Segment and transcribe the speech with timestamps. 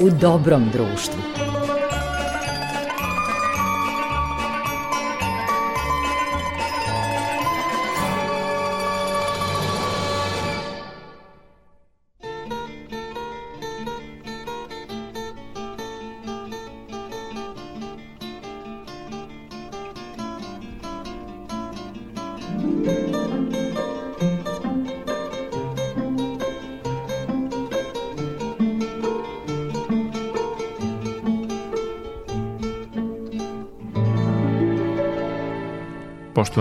[0.00, 1.35] u dobrom društvu.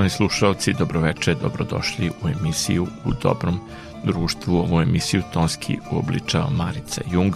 [0.06, 3.60] Poštovani slušalci, dobroveče, dobrodošli u emisiju U dobrom
[4.04, 4.58] društvu.
[4.58, 7.36] Ovu emisiju tonski uobličao Marica Jung,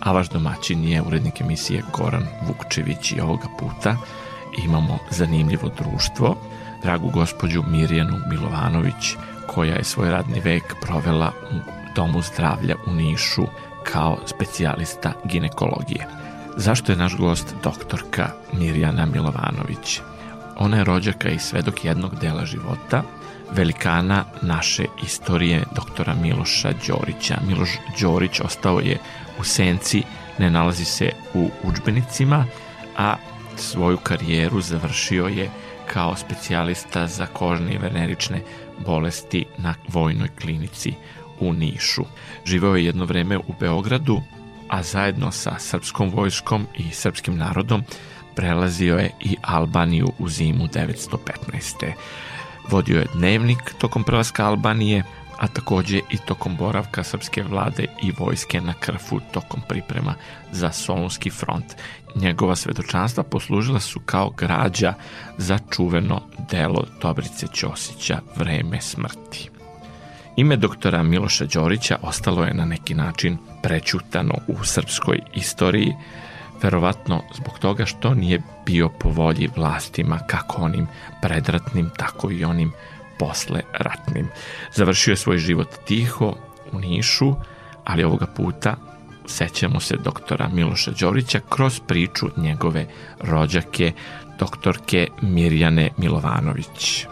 [0.00, 3.96] a vaš domaćin je urednik emisije Goran Vukčević i ovoga puta
[4.64, 6.36] imamo zanimljivo društvo,
[6.82, 9.16] dragu gospođu Mirjanu Milovanović,
[9.46, 11.56] koja je svoj radni vek provela u
[11.94, 13.46] Domu zdravlja u Nišu
[13.84, 16.06] kao specijalista ginekologije.
[16.56, 20.00] Zašto je naš gost doktorka Mirjana Milovanović?
[20.58, 23.02] Ona je rođaka i svedok jednog dela života,
[23.52, 27.38] velikana naše istorije, doktora Miloša Đorića.
[27.46, 27.70] Miloš
[28.00, 28.98] Đorić ostao je
[29.40, 30.02] u senci,
[30.38, 32.44] ne nalazi se u učbenicima,
[32.96, 33.16] a
[33.56, 35.50] svoju karijeru završio je
[35.92, 38.42] kao specijalista za kožne i venerične
[38.86, 40.94] bolesti na vojnoj klinici
[41.40, 42.04] u Nišu.
[42.44, 44.20] Živeo je jedno vreme u Beogradu,
[44.68, 47.84] a zajedno sa srpskom vojskom i srpskim narodom
[48.38, 51.92] prelazio je i Albaniju u zimu 915.
[52.70, 55.02] Vodio je dnevnik tokom prelaska Albanije,
[55.38, 60.14] a takođe i tokom boravka srpske vlade i vojske na Krfu tokom priprema
[60.52, 61.64] za Solunski front.
[62.14, 64.94] Njegova svedočanstva poslužila su kao građa
[65.38, 69.50] za čuveno delo Dobrice Ćosića Vreme smrti.
[70.36, 75.94] Ime doktora Miloša Đorića ostalo je na neki način prećutano u srpskoj istoriji,
[76.62, 80.86] verovatno zbog toga što nije bio po volji vlastima kako onim
[81.22, 82.72] predratnim, tako i onim
[83.18, 84.28] posle ratnim.
[84.74, 86.34] Završio je svoj život tiho
[86.72, 87.34] u Nišu,
[87.84, 88.76] ali ovoga puta
[89.26, 92.86] sećamo se doktora Miloša Đorića kroz priču njegove
[93.20, 93.92] rođake,
[94.38, 97.06] doktorke Mirjane Milovanović.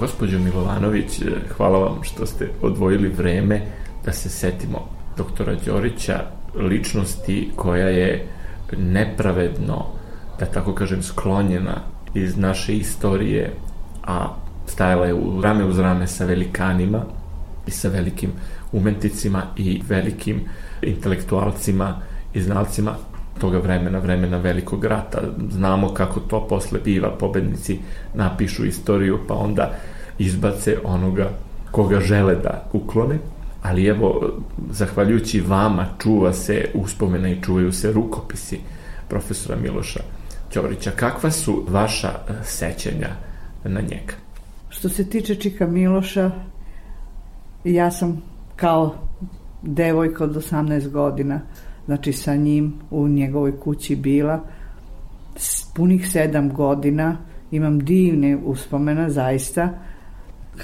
[0.00, 1.22] Gospođo Milovanović,
[1.56, 3.60] hvala vam što ste odvojili vreme
[4.04, 6.20] da se setimo doktora Đorića,
[6.54, 8.26] ličnosti koja je
[8.78, 9.86] nepravedno,
[10.38, 11.80] da tako kažem, sklonjena
[12.14, 13.52] iz naše istorije,
[14.06, 14.34] a
[14.66, 17.04] stajala je u rame uz rame sa velikanima
[17.66, 18.30] i sa velikim
[18.72, 20.40] umetnicima i velikim
[20.82, 22.00] intelektualcima
[22.34, 22.94] i znalcima
[23.40, 25.18] toga vremena, vremena velikog rata.
[25.50, 27.78] Znamo kako to posle biva, pobednici
[28.14, 29.70] napišu istoriju, pa onda
[30.18, 31.30] izbace onoga
[31.70, 33.18] koga žele da uklone,
[33.62, 34.32] ali evo,
[34.70, 38.58] zahvaljujući vama čuva se uspomena i čuvaju se rukopisi
[39.08, 40.00] profesora Miloša
[40.52, 40.90] Ćorića.
[40.90, 43.08] Kakva su vaša e, sećanja
[43.64, 44.14] na njega?
[44.68, 46.30] Što se tiče Čika Miloša,
[47.64, 48.22] ja sam
[48.56, 48.94] kao
[49.62, 51.40] devojka od 18 godina,
[51.86, 54.40] znači sa njim u njegovoj kući bila,
[55.74, 57.16] punih sedam godina,
[57.50, 59.78] imam divne uspomena zaista,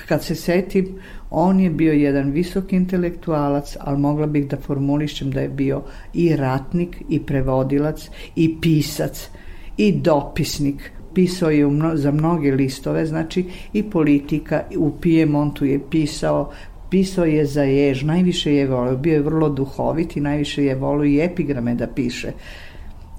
[0.09, 0.88] kad se setim,
[1.31, 5.82] on je bio jedan visok intelektualac, ali mogla bih da formulišem da je bio
[6.15, 9.28] i ratnik, i prevodilac, i pisac,
[9.77, 10.93] i dopisnik.
[11.15, 16.53] Pisao je za mnoge listove, znači i politika, u Pijemontu je pisao,
[16.92, 21.08] pisao je za jež, najviše je volio, bio je vrlo duhovit i najviše je volio
[21.08, 22.32] i epigrame da piše.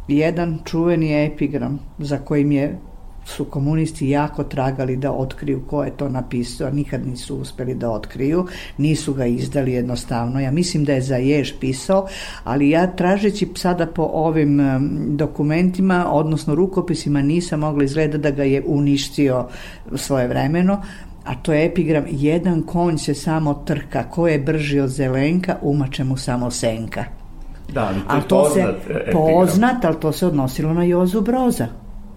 [0.07, 2.75] Jedan čuveni epigram za kojim je
[3.25, 8.45] su komunisti jako tragali da otkriju ko je to napisao, nikad nisu uspeli da otkriju,
[8.77, 10.39] nisu ga izdali jednostavno.
[10.39, 12.07] Ja mislim da je za jež pisao,
[12.44, 14.62] ali ja tražeći sada po ovim
[15.18, 19.48] dokumentima, odnosno rukopisima, nisam mogla izgleda da ga je uništio
[19.95, 20.81] svoje vremeno,
[21.24, 26.04] a to je epigram jedan konj se samo trka, ko je brži od zelenka, umače
[26.04, 27.04] mu samo senka.
[27.74, 29.14] Da, ali to je to poznat se, epigram.
[29.14, 31.68] Poznat, ali to se odnosilo na Jozu Broza.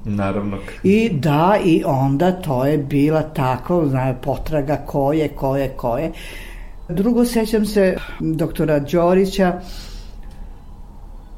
[0.04, 0.58] Naravno.
[0.82, 5.98] I da, i onda to je bila tako, zna, potraga ko je, ko je, ko
[5.98, 6.12] je.
[6.88, 9.60] Drugo, sećam se doktora Đorića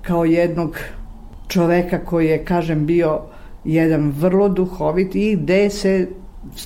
[0.03, 0.79] kao jednog
[1.49, 3.21] čoveka koji je, kažem, bio
[3.65, 6.09] jedan vrlo duhovit i gde se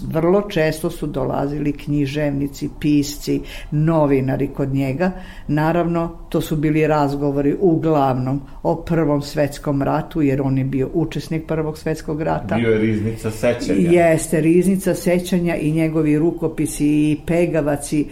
[0.09, 3.41] vrlo često su dolazili književnici, pisci,
[3.71, 5.11] novinari kod njega.
[5.49, 11.47] Naravno, to su bili razgovori uglavnom o Prvom svetskom ratu, jer on je bio učesnik
[11.47, 12.55] Prvog svetskog rata.
[12.55, 13.91] Bio je riznica sećanja.
[13.91, 18.07] Jeste, riznica sećanja i njegovi rukopisi i pegavaci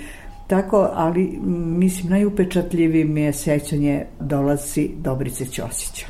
[0.51, 1.39] Tako, ali
[1.79, 6.07] mislim najupečatljiviji mi je sećanje dolazi Dobrice Ćosića.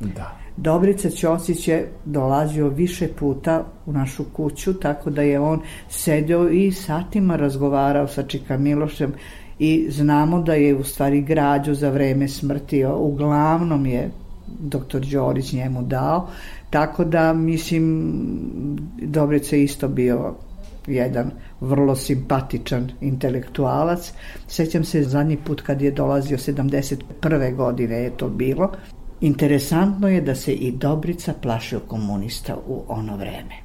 [0.00, 0.43] Da.
[0.56, 6.72] Dobrica Ćosić je dolazio više puta u našu kuću, tako da je on sedeo i
[6.72, 9.12] satima razgovarao sa Čika Milošem
[9.58, 14.10] i znamo da je u stvari građu za vreme smrti, uglavnom je
[14.60, 16.28] doktor Đorić njemu dao,
[16.70, 18.14] tako da mislim
[19.02, 20.34] Dobrica isto bio
[20.86, 21.30] jedan
[21.60, 24.12] vrlo simpatičan intelektualac.
[24.48, 27.56] Sećam se zadnji put kad je dolazio 71.
[27.56, 28.72] godine je to bilo.
[29.24, 33.64] Interesantno je da se i Dobrica plašio komunista u ono vreme.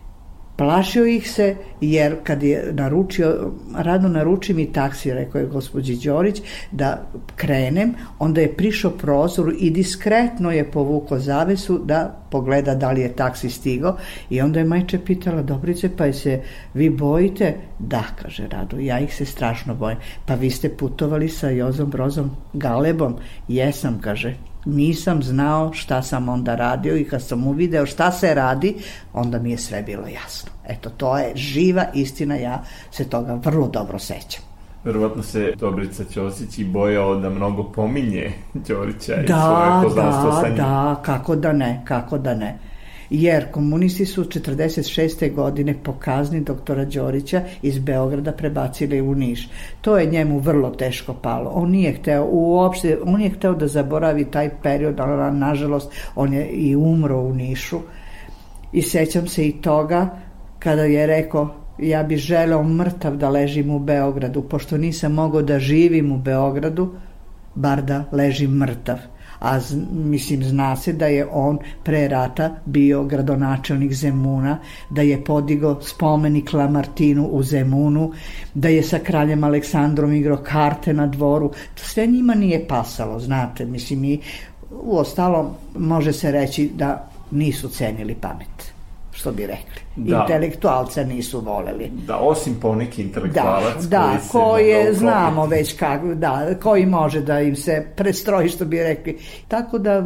[0.55, 6.41] Plašio ih se jer kad je naručio, radno naruči mi taksi, rekao je gospođi Đorić,
[6.71, 13.01] da krenem, onda je prišao prozoru i diskretno je povuko zavesu da pogleda da li
[13.01, 13.97] je taksi stigao
[14.29, 16.41] i onda je majče pitala Dobrice pa je se
[16.73, 17.55] vi bojite?
[17.79, 19.97] Da, kaže Rado, ja ih se strašno bojim.
[20.25, 23.15] Pa vi ste putovali sa Jozom Brozom Galebom?
[23.47, 24.35] Jesam, kaže,
[24.65, 28.75] nisam znao šta sam onda radio i kad sam uvideo šta se radi,
[29.13, 30.51] onda mi je sve bilo jasno.
[30.67, 34.41] Eto, to je živa istina, ja se toga vrlo dobro sećam.
[34.83, 40.41] Verovatno se Dobrica Ćosić i bojao da mnogo pominje Đorića da, i svoje poznanstvo da,
[40.41, 40.57] sa njim.
[40.57, 42.57] Da, kako da ne, kako da ne
[43.09, 45.33] jer komunisti su 46.
[45.33, 49.49] godine po kazni doktora Đorića iz Beograda prebacili u Niš.
[49.81, 51.49] To je njemu vrlo teško palo.
[51.49, 56.47] On nije hteo uopšte, on je hteo da zaboravi taj period, ali nažalost on je
[56.47, 57.79] i umro u Nišu.
[58.73, 60.09] I sećam se i toga
[60.59, 65.59] kada je rekao ja bi želeo mrtav da ležim u Beogradu, pošto nisam mogao da
[65.59, 66.93] živim u Beogradu,
[67.55, 68.97] bar da ležim mrtav
[69.39, 74.57] a z, mislim zna se da je on pre rata bio gradonačelnik Zemuna,
[74.89, 78.11] da je podigao spomenik Lamartinu u Zemunu,
[78.53, 83.65] da je sa kraljem Aleksandrom igrao karte na dvoru, to sve njima nije pasalo, znate,
[83.65, 84.19] mislim i
[84.71, 85.47] u ostalom
[85.77, 88.78] može se reći da nisu cenili pamet
[89.19, 89.81] što bi rekli.
[89.95, 90.21] Da.
[90.21, 91.91] Intelektualca nisu voleli.
[92.07, 97.21] Da, osim poneki intelektualac da, da, koji, koji je, znamo već kako, da, koji može
[97.21, 99.17] da im se prestroji, što bi rekli.
[99.47, 100.03] Tako da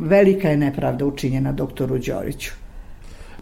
[0.00, 2.52] velika je nepravda učinjena doktoru Đoriću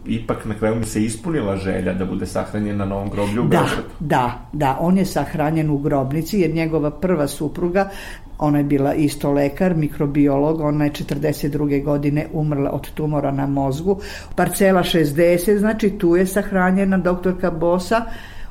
[0.05, 3.49] ipak na kraju mi se ispunila želja da bude sahranjen na novom groblju u da,
[3.49, 3.89] Beogradu.
[3.99, 7.89] Da, da, on je sahranjen u grobnici jer njegova prva supruga
[8.41, 11.83] Ona je bila isto lekar, mikrobiolog, ona je 42.
[11.83, 13.99] godine umrla od tumora na mozgu.
[14.35, 18.05] Parcela 60, znači tu je sahranjena doktorka Bosa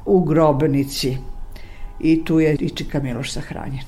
[0.07, 1.17] u grobnici.
[2.01, 3.85] I tu je i Čika Miloš sahranjen.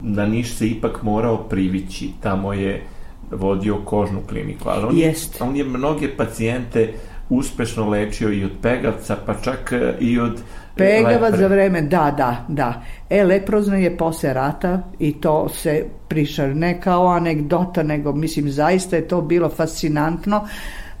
[0.00, 2.82] Na Niš se ipak morao privići, tamo je
[3.30, 5.40] vodio kožnu kliniku, ali on, Jest.
[5.40, 6.92] on je mnoge pacijente
[7.28, 10.42] uspešno lečio i od pegavca, pa čak i od
[10.76, 12.82] Pegavac za vreme, da, da, da.
[13.10, 18.96] E, leprozno je posle rata i to se priša ne kao anegdota, nego mislim zaista
[18.96, 20.48] je to bilo fascinantno.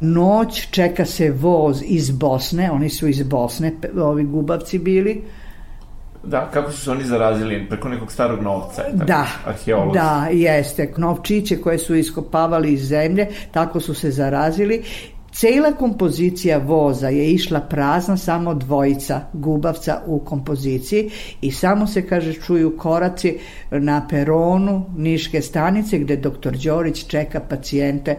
[0.00, 5.22] Noć čeka se voz iz Bosne, oni su iz Bosne, ovi gubavci bili,
[6.26, 7.66] Da, kako su se oni zarazili?
[7.68, 8.82] Preko nekog starog novca?
[8.82, 9.98] Tako, da, arheolozi.
[9.98, 10.92] da, jeste.
[10.96, 14.82] Novčiće koje su iskopavali iz zemlje, tako su se zarazili
[15.36, 22.32] Cela kompozicija voza je išla prazna, samo dvojica gubavca u kompoziciji i samo se, kaže,
[22.32, 23.38] čuju koraci
[23.70, 28.16] na peronu Niške stanice gde doktor Đorić čeka pacijente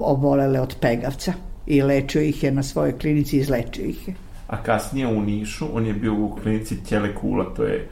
[0.00, 1.32] obolele od pegavca
[1.66, 4.14] i lečio ih je na svojoj klinici i izlečio ih je.
[4.46, 7.88] A kasnije u Nišu on je bio u klinici Tjelekula, to je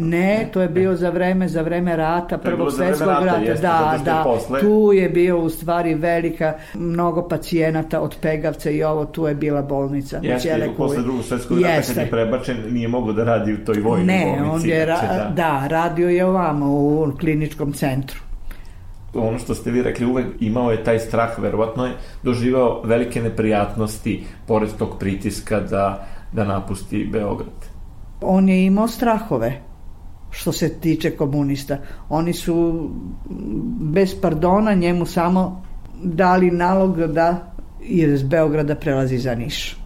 [0.00, 4.22] Ne, to je bio za vreme za vreme rata, prvog svetskog rata, jeste, da, da.
[4.24, 4.60] Posle...
[4.60, 9.62] Tu je bio u stvari velika mnogo pacijenata od Pegavca i ovo tu je bila
[9.62, 10.20] bolnica.
[10.22, 13.80] Jeste, u posle drugog svetskog rata kad je prebačen nije mogao da radi u toj
[13.80, 14.42] vojnoj ne, bolnici.
[14.42, 15.32] Ne, on je ra da.
[15.36, 18.20] da, radio je ovamo u kliničkom centru
[19.14, 21.92] ono što ste vi rekli, uvek imao je taj strah, verovatno je
[22.22, 27.70] doživao velike neprijatnosti pored tog pritiska da, da napusti Beograd.
[28.20, 29.60] On je imao strahove
[30.30, 31.78] što se tiče komunista.
[32.08, 32.88] Oni su
[33.80, 35.62] bez pardona njemu samo
[36.02, 39.76] dali nalog da iz Beograda prelazi za Niš.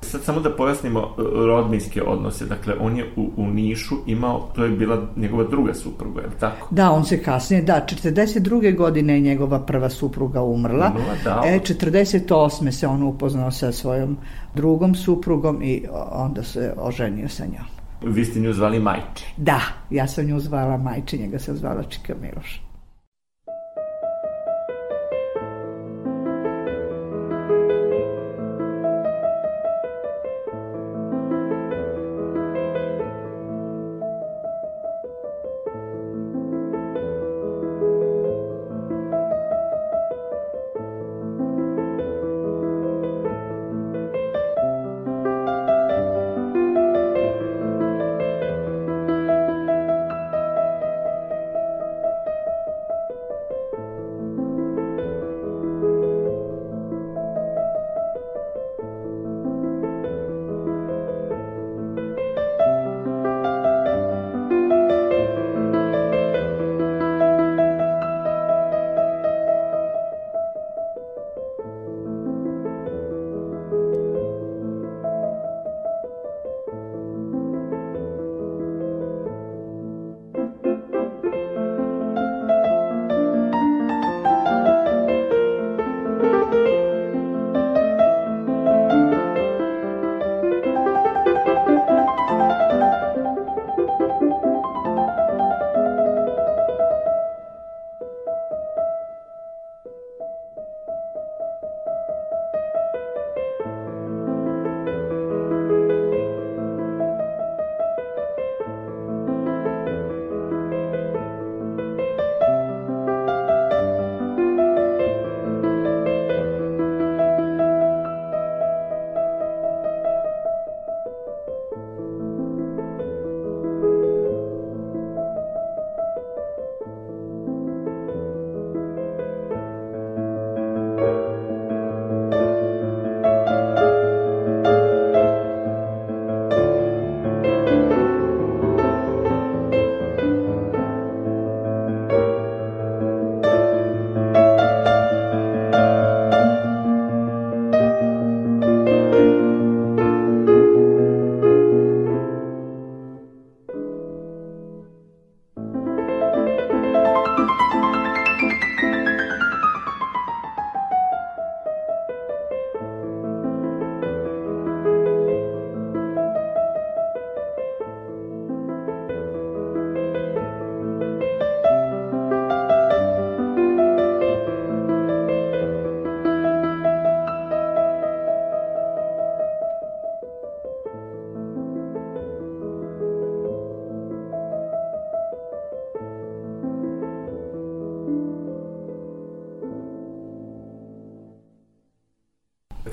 [0.00, 2.46] Sad samo da pojasnimo e, rodbinske odnose.
[2.46, 6.32] Dakle, on je u, u Nišu imao, to je bila njegova druga supruga, je li
[6.40, 6.68] tako?
[6.70, 8.76] Da, on se kasnije, da, 42.
[8.76, 10.92] godine je njegova prva supruga umrla.
[10.96, 11.42] Umrla, da.
[11.46, 12.70] E, 48.
[12.70, 14.16] se on upoznao sa svojom
[14.54, 17.77] drugom suprugom i onda se oženio sa njom.
[18.02, 19.26] Vi ste nju zvali Majče.
[19.36, 22.67] Da, ja sam nju zvala Majče, njega sam zvala Čika Miloša.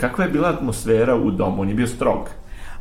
[0.06, 1.62] Kakva je bila atmosfera u domu?
[1.62, 2.30] On je bio strog.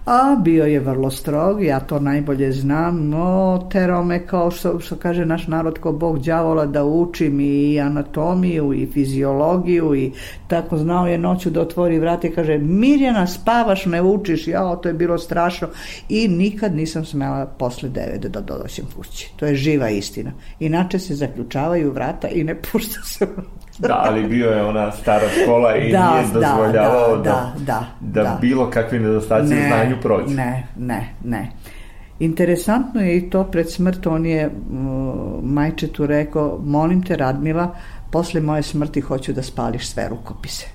[0.07, 4.97] A bio je vrlo strog, ja to najbolje znam, no terao me kao što, što
[4.97, 10.13] kaže naš narod ko bog đavola da učim i anatomiju i fiziologiju i
[10.49, 14.89] tako znao je noću da otvori vrate i kaže Mirjana spavaš ne učiš, ja to
[14.89, 15.69] je bilo strašno
[16.09, 19.33] i nikad nisam smela posle devet da dodoćem kući.
[19.37, 20.33] To je živa istina.
[20.61, 23.27] Inače se zaključavaju vrata i ne pušta se
[23.79, 28.23] Da, ali bio je ona stara škola i Da, nije dozvoljavao da, da, da, da,
[28.23, 28.39] da.
[28.41, 30.35] bilo kakvi nedostaci u znanju prođu.
[30.35, 31.51] Ne, ne, ne.
[32.19, 34.51] Interesantno je i to pred smrt, on je
[35.43, 37.75] majčetu rekao, molim te Radmila,
[38.11, 40.67] posle moje smrti hoću da spališ sve rukopise.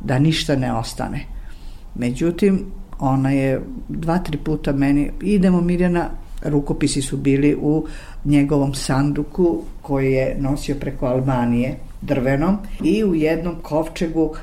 [0.00, 1.20] Da ništa ne ostane.
[1.94, 2.64] Međutim,
[2.98, 6.08] ona je dva, tri puta meni, idemo Mirjana,
[6.44, 7.86] rukopisi su bili u
[8.24, 14.34] njegovom sanduku koji je nosio preko Albanije drvenom i u jednom kovčegu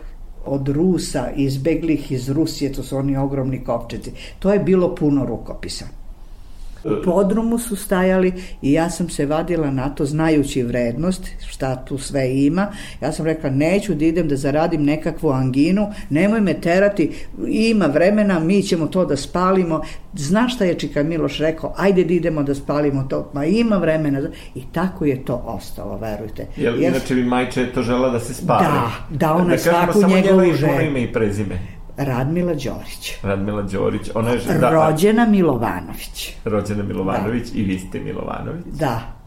[0.46, 4.12] od Rusa izbeglih iz Rusije, to su oni ogromni kovčezi.
[4.40, 5.86] To je bilo puno rukopisa.
[6.84, 11.98] U podrumu su stajali i ja sam se vadila na to znajući vrednost, šta tu
[11.98, 12.68] sve ima.
[13.02, 17.12] Ja sam rekla neću da idem da zaradim nekakvu anginu, nemoj me terati,
[17.48, 19.82] ima vremena, mi ćemo to da spalimo.
[20.14, 21.74] Znaš šta je Čika Miloš rekao?
[21.78, 23.32] Ajde da idemo da spalimo to.
[23.34, 24.22] Ma ima vremena.
[24.56, 26.48] I tako je to ostalo, verujte.
[26.58, 28.64] Jel, Jer- inače bi majče to žela da se spali.
[28.64, 30.72] Da, da ona kažemo svaku samo njegovu njeno želju.
[30.72, 31.77] puno ime i prezime.
[31.98, 33.14] Radmila Đorić.
[33.24, 36.36] Radmila Đorić, ona je da, Rođena Milovanović.
[36.46, 38.66] rođena Milovanović i vi ste Milovanović.
[38.66, 39.18] Da.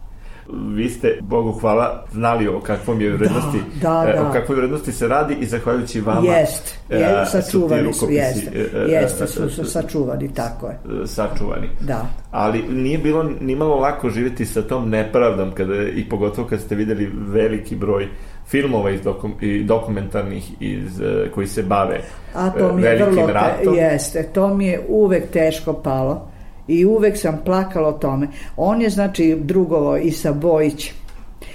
[0.52, 4.28] vi ste, Bogu hvala, znali o kakvom je vrednosti, da, da, e, da.
[4.28, 9.26] o kakvoj vrednosti se radi i zahvaljujući vama jest, je, sačuvani su, jeste, e, jeste,
[9.26, 11.06] su, su sačuvani, tako je.
[11.06, 11.68] Sačuvani.
[11.80, 12.06] Da.
[12.30, 17.12] Ali nije bilo nimalo lako živjeti sa tom nepravdom, kada, i pogotovo kad ste videli
[17.16, 18.08] veliki broj
[18.50, 21.02] filmova iz dokum, i dokumentarnih iz,
[21.34, 22.00] koji se bave
[22.34, 23.74] A to mi je velikim vrlo, ratom.
[23.74, 26.30] Jeste, to mi je uvek teško palo
[26.68, 28.28] i uvek sam plakala o tome.
[28.56, 30.94] On je znači drugovo i sa Bojićem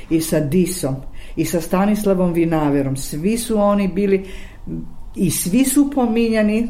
[0.09, 0.95] i sa Disom
[1.35, 2.97] i sa Stanislavom Vinaverom.
[2.97, 4.25] Svi su oni bili
[5.15, 6.67] i svi su pominjani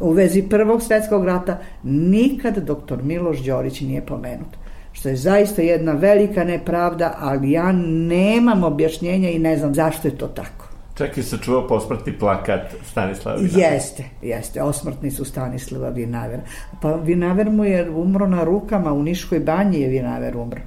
[0.00, 1.58] u vezi Prvog svjetskog rata.
[1.82, 4.56] Nikad doktor Miloš Đorić nije pomenut.
[4.96, 7.72] Što je zaista jedna velika nepravda, ali ja
[8.08, 10.68] nemam objašnjenja i ne znam zašto je to tako.
[10.94, 13.68] Čak i sačuvao posmrtni plakat Stanislava Vinavera.
[13.68, 14.62] Jeste, jeste.
[14.62, 16.42] Osmrtni su Stanislava Vinavera.
[16.82, 20.60] Pa Vinaver mu je umro na rukama, u Niškoj banji je Vinaver umro.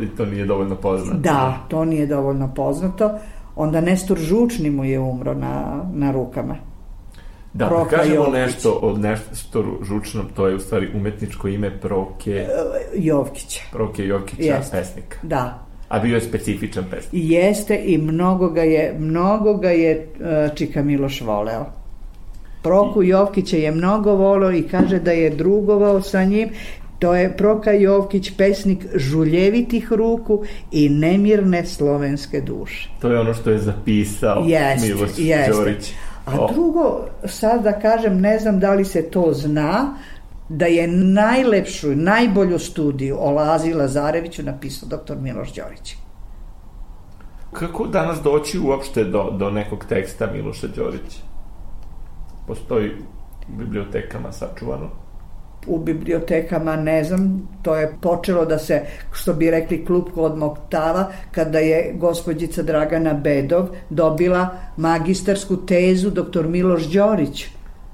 [0.00, 1.18] I to nije dovoljno poznato.
[1.18, 3.10] Da, to nije dovoljno poznato.
[3.56, 6.56] Onda Nestor Žučni mu je umro na, na rukama.
[7.56, 8.32] Da, Proka da kažemo Jokić.
[8.34, 12.46] nešto o Nestoru Žučnom, to je u stvari umetničko ime Proke,
[12.94, 13.60] Jovkića.
[13.72, 14.76] Proke Jokića, Jeste.
[14.76, 15.18] pesnika.
[15.22, 15.66] Da.
[15.88, 17.14] A bio je specifičan pesnik.
[17.14, 21.64] I jeste i mnogo ga je, mnogo ga je uh, Čika Miloš voleo.
[22.62, 26.48] Proku Jovkića je mnogo voleo i kaže da je drugovao sa njim.
[26.98, 32.88] To je Proka Jovkić, pesnik žuljevitih ruku i nemirne slovenske duše.
[33.00, 35.52] To je ono što je zapisao Jeste, Miloš jeste.
[35.52, 35.92] Đorić.
[36.26, 39.94] A drugo, sad da kažem, ne znam da li se to zna,
[40.48, 45.96] da je najlepšu, najbolju studiju o Lazi Lazareviću napisao doktor Miloš Đorić.
[47.52, 51.20] Kako danas doći uopšte do, do nekog teksta Miloša Đorića?
[52.46, 52.90] Postoji
[53.48, 55.05] u bibliotekama sačuvano.
[55.66, 58.82] U bibliotekama, ne znam, to je počelo da se,
[59.12, 66.48] što bi rekli, klupko od Moktava, kada je gospođica Dragana Bedov dobila magistarsku tezu doktor
[66.48, 67.46] Miloš Đorić.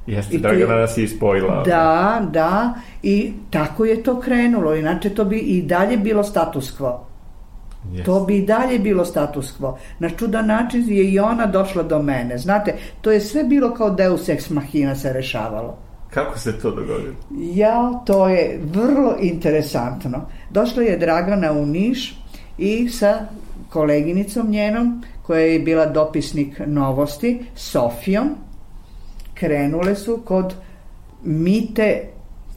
[0.06, 1.62] Jeste, I Dragana nas je ispoila.
[1.62, 6.98] Da, da, i tako je to krenulo, inače to bi i dalje bilo status quo.
[7.92, 8.04] Jeste.
[8.04, 9.76] To bi i dalje bilo status quo.
[9.98, 12.38] Na čudan način je i ona došla do mene.
[12.38, 15.78] Znate, to je sve bilo kao deus ex machina se rešavalo.
[16.14, 17.14] Kako se to dogodilo?
[17.54, 20.26] Ja, to je vrlo interesantno.
[20.50, 22.18] Došla je Dragana u Niš
[22.58, 23.26] i sa
[23.70, 28.30] koleginicom njenom, koja je bila dopisnik novosti, Sofijom,
[29.34, 30.54] krenule su kod
[31.24, 32.02] Mite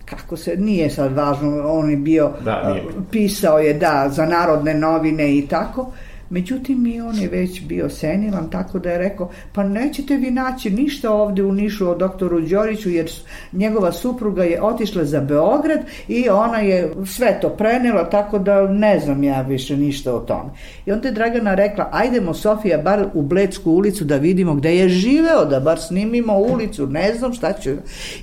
[0.06, 2.84] kako se, nije sad važno, on je bio, Da, nije.
[3.12, 5.92] pisao je, da, za narodne novine i tako,
[6.30, 10.70] Međutim, i on je već bio senilan, tako da je rekao, pa nećete vi naći
[10.70, 13.12] ništa ovde u Nišu o doktoru Đoriću, jer
[13.52, 19.00] njegova supruga je otišla za Beograd i ona je sve to prenela, tako da ne
[19.00, 20.50] znam ja više ništa o tome.
[20.86, 24.90] I onda je Dragana rekla, ajdemo Sofija bar u Bledsku ulicu da vidimo gde je
[24.90, 27.72] živeo, da bar snimimo ulicu, ne znam šta ću.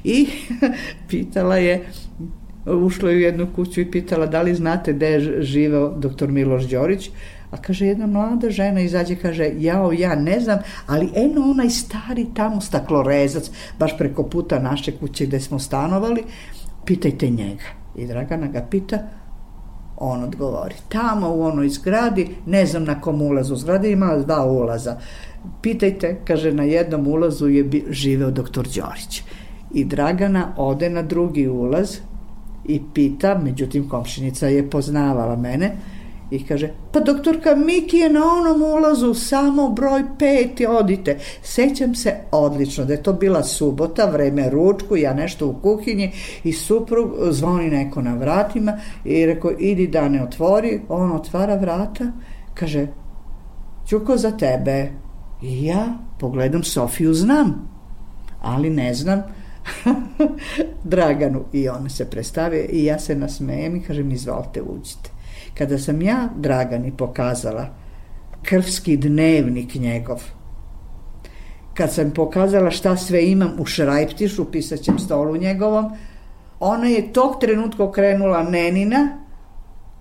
[0.05, 0.27] I
[1.11, 1.85] pitala je,
[2.67, 6.65] ušla je u jednu kuću i pitala da li znate gde je živeo doktor Miloš
[6.65, 7.11] Đorić,
[7.53, 12.27] a kaže jedna mlada žena izađe kaže jao ja ne znam, ali eno onaj stari
[12.35, 16.25] tamo staklorezac baš preko puta naše kuće gde smo stanovali,
[16.85, 17.65] pitajte njega.
[17.97, 18.99] I Dragana ga pita,
[19.97, 24.97] on odgovori, tamo u onoj zgradi, ne znam na kom ulazu, zgrada ima dva ulaza.
[25.63, 29.23] Pitajte, kaže, na jednom ulazu je živeo doktor Đorić.
[29.75, 31.97] I Dragana ode na drugi ulaz
[32.65, 35.77] i pita, međutim komšinica je poznavala mene,
[36.33, 41.19] i kaže, pa doktorka Miki je na onom ulazu samo broj pet, odite.
[41.43, 46.13] Sećam se odlično da je to bila subota, vreme ručku, ja nešto u kuhinji
[46.45, 52.13] i suprug zvoni neko na vratima i rekao, idi da ne otvori, on otvara vrata,
[52.55, 52.87] kaže,
[53.87, 54.91] Ćuko za tebe.
[55.43, 57.69] I ja pogledam Sofiju znam,
[58.41, 59.23] ali ne znam
[60.85, 61.45] Draganu.
[61.53, 65.12] I ona se predstavio i ja se nasmejem i kažem, izvolite, uđite.
[65.59, 67.67] Kada sam ja Dragani pokazala
[68.43, 70.23] krvski dnevnik njegov,
[71.75, 75.93] kad sam pokazala šta sve imam u šrajptišu, pisaćem stolu njegovom,
[76.61, 79.19] ona je tog trenutka okrenula Nenina,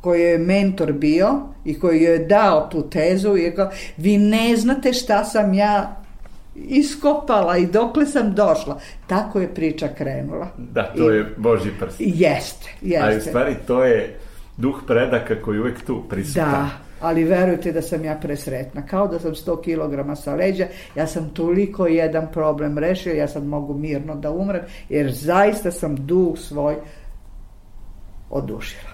[0.02, 4.18] koji je mentor bio i koji joj je dao tu tezu i je kao, vi
[4.18, 6.02] ne znate šta sam ja
[6.56, 8.80] iskopala i dokle sam došla.
[9.08, 10.48] Tako je priča krenula.
[10.58, 11.96] Da, to I- je Boži prst.
[12.00, 13.06] Jeste, jeste.
[13.08, 14.20] Ali u stvari to je
[14.58, 16.52] duh predaka koji uvek tu prisutan.
[16.52, 16.70] Da,
[17.02, 18.86] ali verujte da sam ja presretna.
[18.86, 23.46] Kao da sam 100 kg sa leđa, ja sam toliko jedan problem rešio, ja sad
[23.46, 26.76] mogu mirno da umrem, jer zaista sam duh svoj
[28.30, 28.91] odušila.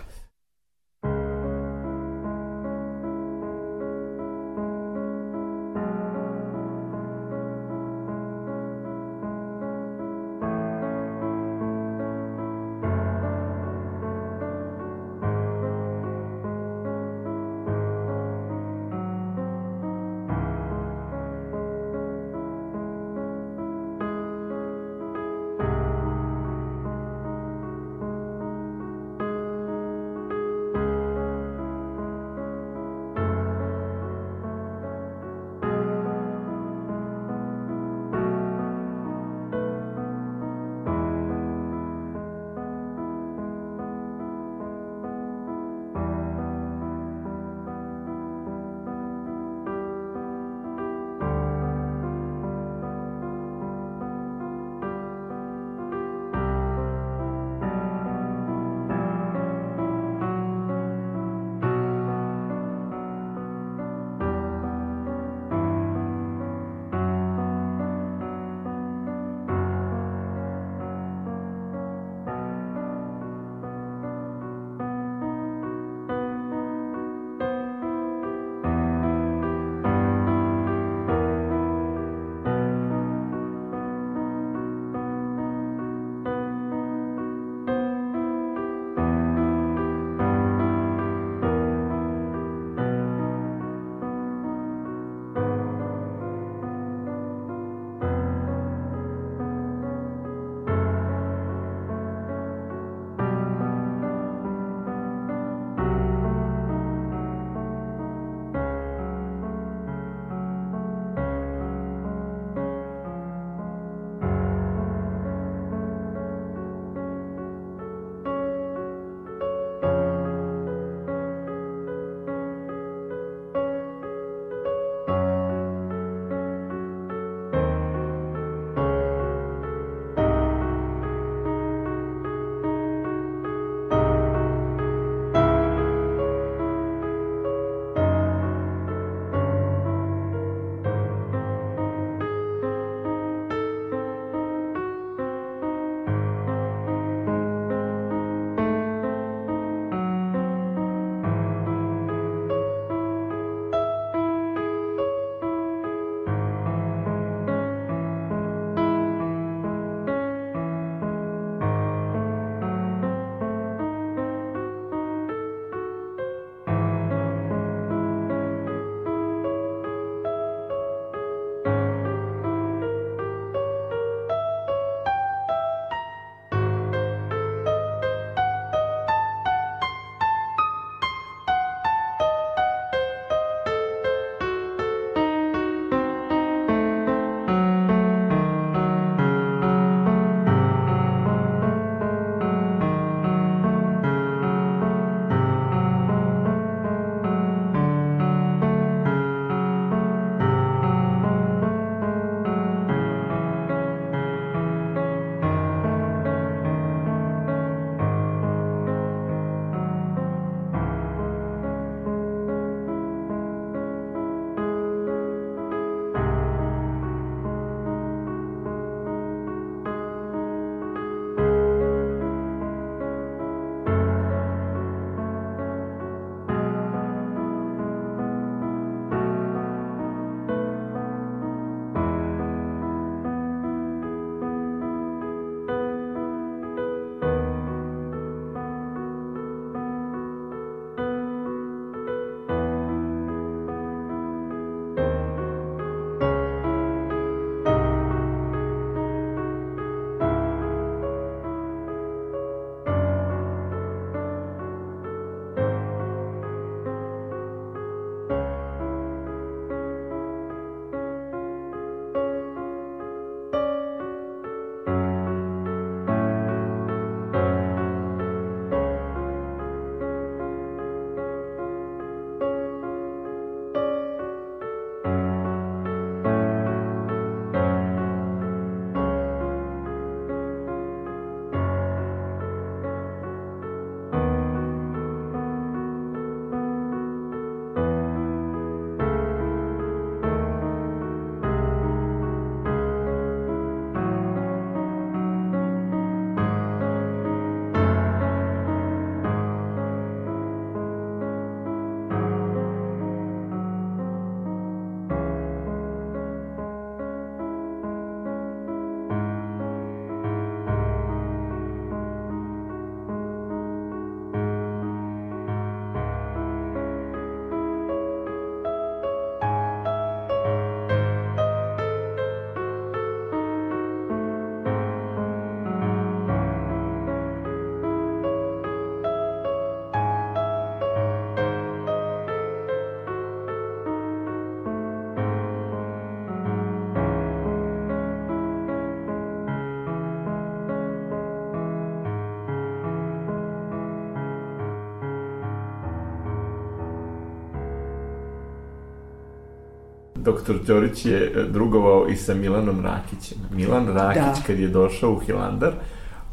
[350.27, 353.37] Doktor Ćorić je drugovao i sa Milanom Rakićem.
[353.51, 354.47] Milan Rakić, da.
[354.47, 355.73] kad je došao u Hilandar,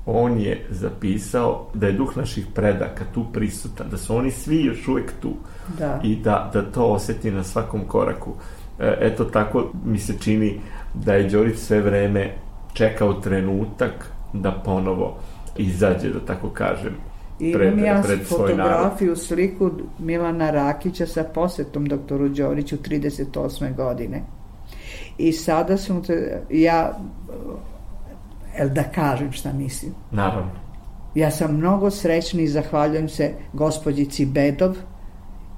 [0.07, 4.89] on je zapisao da je duh naših predaka tu prisutan, da su oni svi još
[4.89, 5.33] uvek tu
[5.79, 6.01] da.
[6.03, 8.35] i da, da to oseti na svakom koraku.
[8.79, 10.61] E, eto tako mi se čini
[10.95, 12.35] da je Đorić sve vreme
[12.73, 15.19] čekao trenutak da ponovo
[15.57, 16.95] izađe, da tako kažem,
[17.41, 19.19] I pred, imam ja pred fotografiju, narod.
[19.19, 23.77] sliku Milana Rakića sa posetom doktoru Đoriću 38.
[23.77, 24.23] godine.
[25.19, 26.99] I sada sam te, ja
[28.59, 29.93] el da kažem šta mislim.
[30.11, 30.51] Naravno.
[31.15, 34.77] Ja sam mnogo srećna i zahvaljujem se gospođici Bedov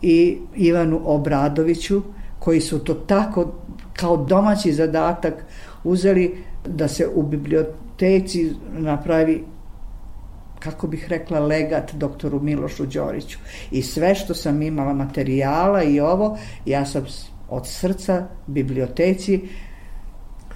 [0.02, 2.02] i Ivanu Obradoviću
[2.38, 3.52] koji su to tako
[3.92, 5.34] kao domaći zadatak
[5.84, 9.44] uzeli da se u biblioteci napravi
[10.66, 13.38] kako bih rekla, legat doktoru Milošu Đoriću.
[13.70, 17.06] I sve što sam imala materijala i ovo, ja sam
[17.48, 19.40] od srca biblioteci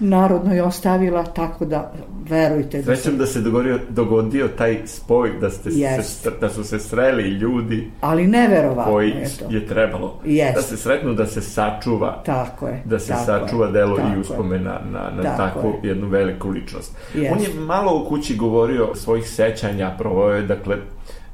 [0.01, 1.93] narodno je ostavila tako da
[2.29, 6.79] verujte da Srećem da se dogodio, dogodio taj spoj da, ste se, da su se
[6.79, 9.45] sreli ljudi ali neverovatno koji je, to.
[9.49, 10.55] je trebalo jest.
[10.55, 14.19] da se sretnu da se sačuva tako je, da se tako sačuva je, delo i
[14.19, 15.89] uspomena na, na tako takvu je.
[15.89, 17.33] jednu veliku ličnost jest.
[17.33, 20.77] on je malo u kući govorio svojih sećanja provojio je dakle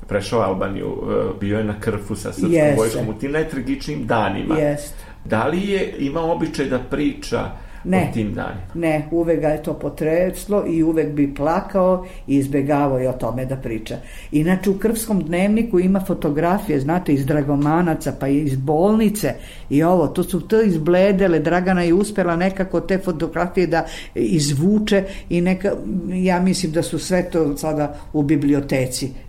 [0.07, 2.75] prešao Albaniju, e, bio je na krfu sa srpskom Jeste.
[2.77, 4.57] vojskom u tim najtragičnijim danima.
[4.57, 4.93] Jest.
[5.25, 7.39] Da li je imao običaj da priča
[7.83, 8.61] ne, o tim danima.
[8.73, 13.45] Ne, uvek ga je to potreslo i uvek bi plakao i izbegavao je o tome
[13.45, 13.95] da priča.
[14.31, 19.33] Inače, u Krvskom dnevniku ima fotografije, znate, iz Dragomanaca, pa iz bolnice
[19.69, 23.85] i ovo, to su to izbledele, Dragana je uspela nekako te fotografije da
[24.15, 25.71] izvuče i neka,
[26.13, 29.27] ja mislim da su sve to sada u biblioteci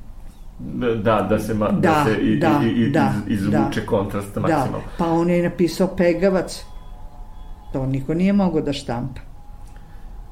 [1.02, 4.36] da, da se, ma, da, da se i, da, i, i, da, izvuče da, kontrast
[4.36, 4.78] maksimalno.
[4.78, 6.64] Da, pa on je napisao Pegavac,
[7.72, 9.20] To niko nije mogao da štampa.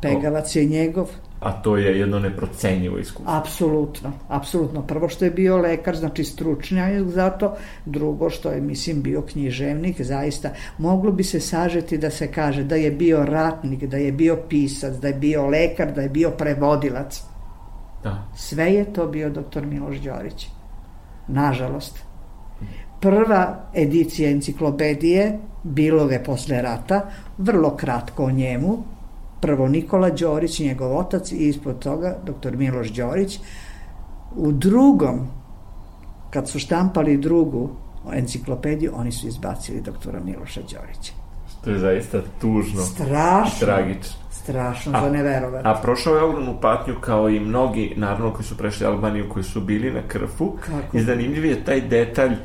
[0.03, 1.11] Pegavac je njegov.
[1.41, 3.33] A to je jedno neprocenjivo iskustvo.
[3.37, 4.83] Apsolutno, apsolutno.
[4.83, 10.03] Prvo što je bio lekar, znači stručnjak za to, drugo što je, mislim, bio književnik,
[10.03, 10.51] zaista.
[10.79, 14.95] Moglo bi se sažeti da se kaže da je bio ratnik, da je bio pisac,
[14.95, 17.23] da je bio lekar, da je bio prevodilac.
[18.03, 18.29] Da.
[18.37, 20.49] Sve je to bio doktor Miloš Đorić.
[21.29, 21.99] Nažalost.
[23.01, 27.01] Prva edicija enciklopedije bilo je posle rata,
[27.39, 28.79] vrlo kratko o njemu,
[29.41, 33.41] prvo Nikola Đorić, njegov otac i ispod toga doktor Miloš Đorić.
[34.37, 35.27] U drugom,
[36.31, 37.71] kad su štampali drugu
[38.13, 41.13] enciklopediju, oni su izbacili doktora Miloša Đorića.
[41.51, 44.17] Što je zaista tužno strašno, tragično.
[44.31, 45.69] Strašno, a, za neverovati.
[45.69, 49.61] A prošao je ogromnu patnju kao i mnogi, naravno, koji su prešli Albaniju, koji su
[49.61, 50.53] bili na krfu.
[50.61, 50.97] Kako?
[50.97, 52.37] I zanimljiv je taj detalj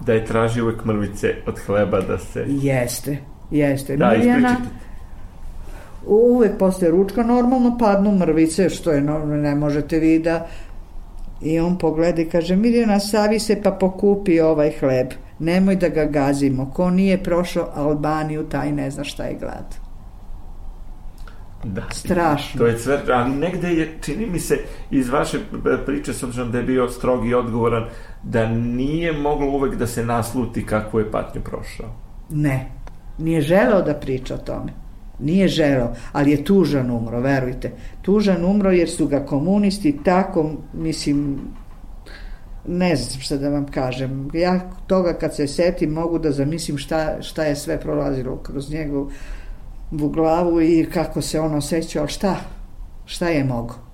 [0.00, 2.44] da je tražio uvek mrvice od hleba da se...
[2.48, 3.16] Jeste,
[3.50, 3.96] jeste.
[3.96, 4.56] Da, Mirjana,
[6.06, 10.46] uvek posle ručka normalno padnu mrvice, što je normalno, ne možete vi da...
[11.42, 15.06] I on pogleda i kaže, Mirjana, savi se pa pokupi ovaj hleb.
[15.38, 16.70] Nemoj da ga gazimo.
[16.74, 19.85] Ko nije prošao Albaniju, taj ne zna šta je glad.
[21.66, 21.82] Da.
[21.90, 22.58] Strašno.
[22.58, 24.58] To je sve, ali negde je, čini mi se,
[24.90, 25.38] iz vaše
[25.86, 27.84] priče, s obzirom da je bio strog i odgovoran,
[28.22, 31.86] da nije moglo uvek da se nasluti kakvu je patnju prošao.
[32.30, 32.70] Ne.
[33.18, 34.72] Nije želeo da priča o tome.
[35.18, 37.72] Nije želeo, ali je tužan umro, verujte.
[38.02, 41.38] Tužan umro jer su ga komunisti tako, mislim,
[42.66, 44.30] ne znam šta da vam kažem.
[44.34, 49.10] Ja toga kad se setim mogu da zamislim šta, šta je sve prolazilo kroz njegov
[49.90, 52.36] u glavu i kako se on osjećao, šta?
[53.04, 53.85] Šta je mogo?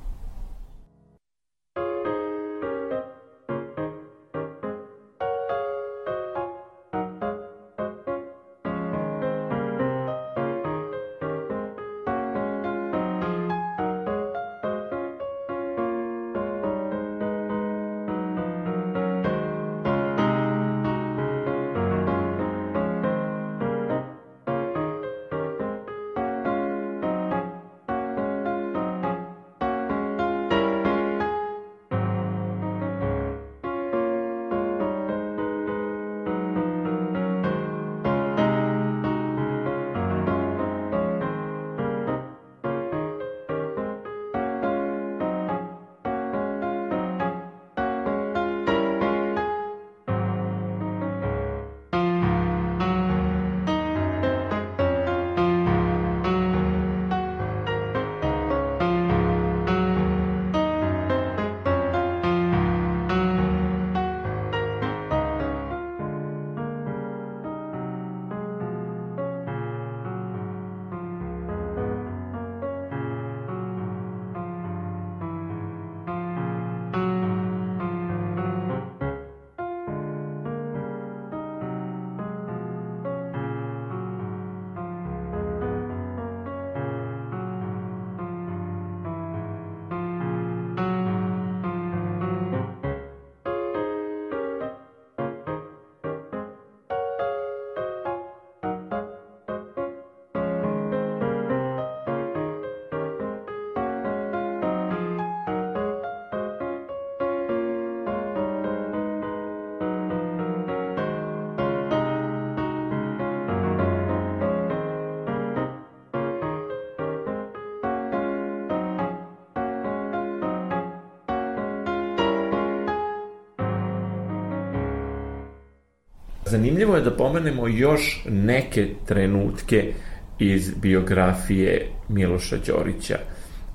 [126.53, 129.93] Zanimljivo je da pomenemo još neke trenutke
[130.39, 133.19] iz biografije Miloša Đorića.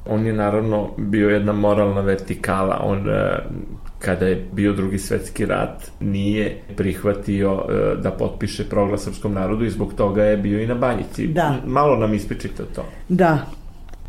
[0.10, 3.38] On je naravno bio jedna moralna vertikala, on e,
[4.00, 9.70] kada je bio drugi svetski rat nije prihvatio e, da potpiše proglas srpskom narodu i
[9.70, 11.28] zbog toga je bio i na banjici.
[11.28, 11.56] Da.
[11.66, 12.86] Malo nam ispričite to.
[13.10, 13.40] Da.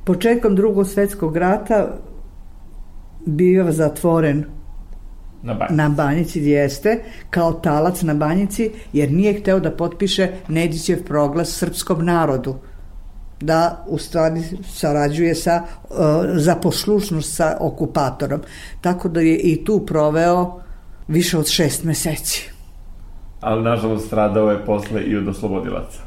[0.05, 1.99] Početkom drugog svetskog rata
[3.27, 4.58] bio zatvoren
[5.43, 5.75] Na banjici.
[5.75, 12.05] na banjici jeste, kao talac na banjici, jer nije hteo da potpiše Nedićev proglas srpskom
[12.05, 12.55] narodu
[13.41, 15.97] da u stvari sarađuje sa uh,
[16.35, 18.41] za poslušnost sa okupatorom.
[18.81, 20.61] Tako da je i tu proveo
[21.09, 22.51] više od šest meseci.
[23.41, 26.01] Ali nažalost stradao je posle i od oslobodilaca.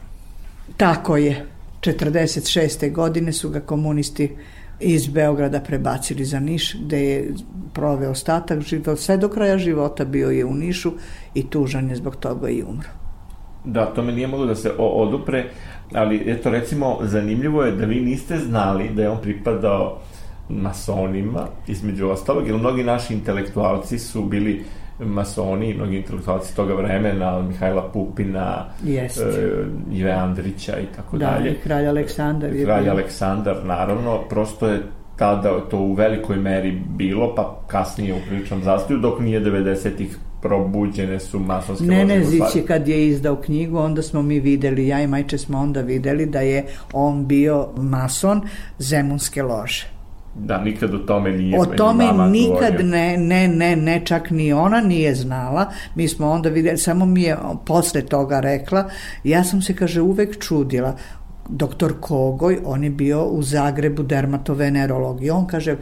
[0.77, 1.45] Tako je.
[1.81, 2.91] 46.
[2.91, 4.35] godine su ga komunisti
[4.81, 7.33] iz Beograda prebacili za Niš, gde je
[7.73, 10.91] proveo ostatak života, sve do kraja života bio je u Nišu
[11.33, 12.89] i tužan je zbog toga i umro.
[13.65, 15.45] Da, to me nije moglo da se odupre,
[15.93, 19.97] ali eto recimo zanimljivo je da vi niste znali da je on pripadao
[20.49, 24.63] masonima, između ostalog, jer mnogi naši intelektualci su bili
[25.01, 29.23] masoni, mnogi intelektualci toga vremena, Mihajla Pupina, Jeste.
[29.23, 31.51] e, Ive Andrića i tako Da, dalje.
[31.51, 32.91] i kralj Aleksandar je Kralj bio.
[32.91, 34.79] Aleksandar, naravno, prosto je
[35.15, 41.19] tada to u velikoj meri bilo, pa kasnije u priličnom zastoju, dok nije 90-ih probuđene
[41.19, 42.61] su masonske lože Nenezić Jugoslavije.
[42.61, 46.25] je kad je izdao knjigu, onda smo mi videli, ja i Majče smo onda videli
[46.25, 48.41] da je on bio mason
[48.79, 50.00] Zemunske lože.
[50.35, 52.85] Da, nikad o tome nije O tome mama nikad govorio.
[52.85, 55.71] ne, ne, ne, ne, čak ni ona nije znala.
[55.95, 58.89] Mi smo onda videli, samo mi je posle toga rekla,
[59.23, 60.95] ja sam se, kaže, uvek čudila.
[61.49, 65.75] Doktor Kogoj, on je bio u Zagrebu dermatovenerolog i on kaže,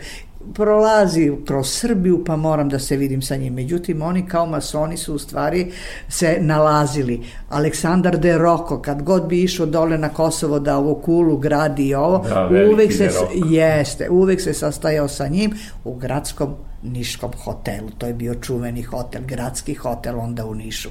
[0.53, 3.53] prolazi kroz Srbiju pa moram da se vidim sa njim.
[3.53, 5.71] Međutim, oni kao masoni su u stvari
[6.09, 7.21] se nalazili.
[7.49, 11.95] Aleksandar de Roko, kad god bi išao dole na Kosovo da ovo kulu gradi i
[11.95, 13.09] ovo, Da, uvek se.
[13.49, 15.51] Jeste, uvek se sastajao sa njim
[15.83, 17.89] u gradskom Niškom hotelu.
[17.97, 20.89] To je bio čuveni hotel, gradski hotel onda u Nišu.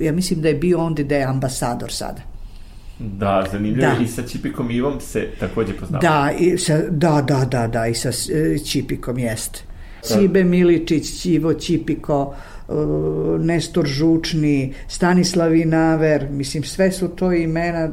[0.00, 2.29] Ja mislim da je bio onda da je ambasador sada.
[3.00, 4.02] Da, zanimljivo Da.
[4.04, 6.00] i sa Čipikom Ivom se takođe poznao.
[6.00, 9.60] Da, i sa, da, da, da, da, i sa e, Čipikom jeste.
[10.02, 12.34] Cibe Miličić, Ćivo Ćipiko,
[12.68, 12.72] e,
[13.38, 17.90] Nestor Žučni, Stanislav Inaver, mislim sve su to imena.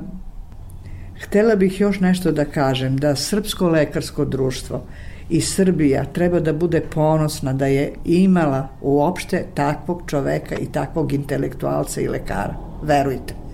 [1.21, 4.83] Htela bih još nešto da kažem, da Srpsko lekarsko društvo
[5.29, 12.01] i Srbija treba da bude ponosna da je imala uopšte takvog čoveka i takvog intelektualca
[12.01, 12.55] i lekara.
[12.83, 13.46] Verujte.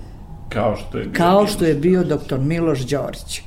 [0.49, 1.53] Kao što je bio Kao Miloš.
[1.53, 3.41] što je bio doktor Miloš Đorić.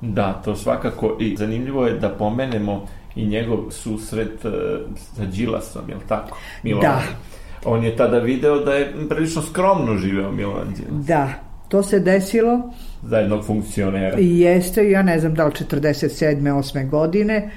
[0.00, 4.48] Da, to svakako i zanimljivo je da pomenemo i njegov susret e,
[4.94, 6.38] sa Đilasom, je li tako?
[6.62, 6.86] Milovan.
[6.86, 7.02] Da.
[7.64, 11.28] On je tada video da je prilično skromno živeo Milovan Đilas, Da,
[11.68, 12.60] to se desilo
[13.02, 14.18] za jednog funkcionera.
[14.18, 16.10] i jeste, ja ne znam da li 47.
[16.42, 16.88] 8.
[16.88, 17.50] godine,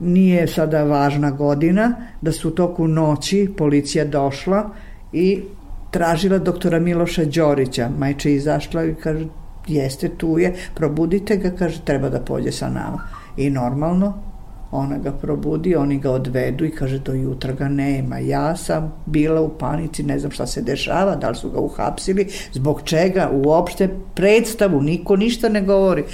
[0.00, 4.70] nije sada važna godina, da su u toku noći policija došla
[5.12, 5.42] i
[5.96, 7.88] tražila doktora Miloša Đorića.
[7.98, 9.26] Majče izašla i kaže,
[9.66, 12.98] jeste tu je, probudite ga, kaže, treba da pođe sa nama.
[13.36, 14.12] I normalno,
[14.70, 18.18] ona ga probudi, oni ga odvedu i kaže, do jutra ga nema.
[18.18, 22.26] Ja sam bila u panici, ne znam šta se dešava, da li su ga uhapsili,
[22.52, 26.04] zbog čega, uopšte predstavu, niko ništa ne govori.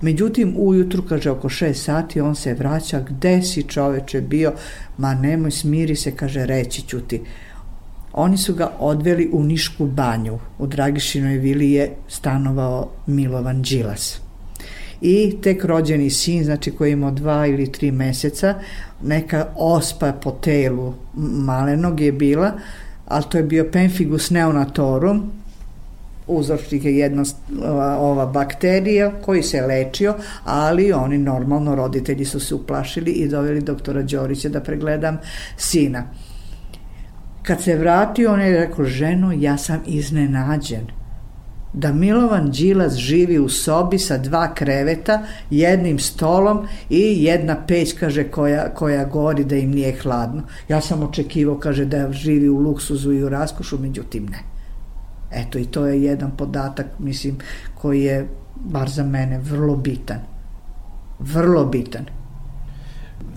[0.00, 4.52] Međutim, ujutru, kaže, oko 6 sati, on se vraća, gde si čoveče bio?
[4.98, 7.22] Ma nemoj, smiri se, kaže, reći ću ti.
[8.12, 10.38] Oni su ga odveli u Nišku banju.
[10.58, 14.20] U Dragišinoj vili je stanovao Milovan Đilas.
[15.00, 18.54] I tek rođeni sin, znači koji je imao dva ili tri meseca,
[19.02, 22.52] neka ospa po telu malenog je bila,
[23.06, 25.30] ali to je bio pemfigus neonatorum,
[26.26, 27.24] uzročnik je jedna
[27.64, 33.60] ova, ova bakterija koji se lečio, ali oni normalno, roditelji su se uplašili i doveli
[33.60, 35.18] doktora Đorića da pregledam
[35.56, 36.04] sina.
[37.42, 40.86] Kad se vratio, on je rekao, ženo, ja sam iznenađen
[41.72, 48.24] da Milovan Đilas živi u sobi sa dva kreveta, jednim stolom i jedna peć, kaže,
[48.24, 50.42] koja, koja gori da im nije hladno.
[50.68, 54.38] Ja sam očekivao, kaže, da živi u luksuzu i u raskošu, međutim ne.
[55.32, 57.38] Eto, i to je jedan podatak, mislim,
[57.74, 60.20] koji je, bar za mene, vrlo bitan.
[61.18, 62.04] Vrlo bitan.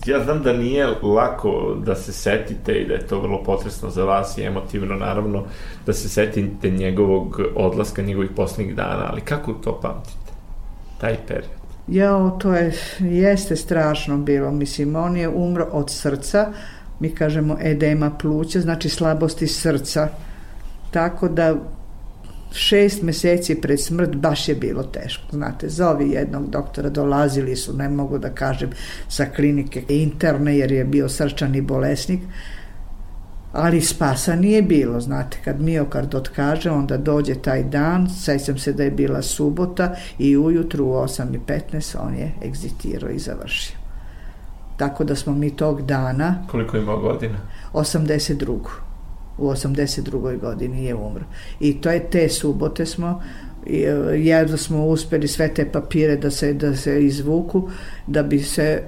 [0.06, 4.04] Ja znam da nije lako da se setite i da je to vrlo potresno za
[4.04, 5.44] vas i emotivno naravno
[5.86, 10.32] da se setite njegovog odlaska, njegovih poslednjih dana, ali kako to pamtite?
[11.02, 11.50] Taj period.
[11.88, 14.52] Jao, to je, jeste strašno bilo.
[14.52, 16.52] Mislim, on je umro od srca,
[17.00, 20.08] mi kažemo edema pluća, znači slabosti srca.
[20.92, 21.56] Tako da
[22.52, 25.24] šest meseci pred smrt baš je bilo teško.
[25.32, 28.70] Znate, zovi jednog doktora, dolazili su, ne mogu da kažem,
[29.08, 32.20] sa klinike interne, jer je bio srčani bolesnik,
[33.54, 38.84] ali spasa nije bilo, znate, kad miokard otkaže, onda dođe taj dan, sećam se da
[38.84, 43.78] je bila subota i ujutru u 8.15 on je egzitirao i završio.
[44.78, 46.44] Tako da smo mi tog dana...
[46.52, 47.38] Koliko ima godina?
[47.74, 48.85] 82
[49.38, 50.40] u 82.
[50.40, 51.24] godini je umro.
[51.60, 53.22] I to je te subote smo
[53.68, 53.80] e,
[54.18, 57.70] jedno smo uspeli sve te papire da se, da se izvuku
[58.08, 58.84] da bi se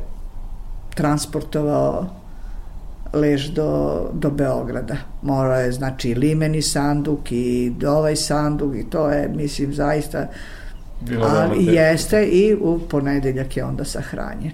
[0.96, 2.08] transportovao
[3.14, 4.96] lež do, do Beograda.
[5.22, 10.28] Morao je, znači, limeni sanduk i ovaj sanduk i to je, mislim, zaista
[11.02, 14.54] Bilo a, jeste i u ponedeljak je onda sahranjen.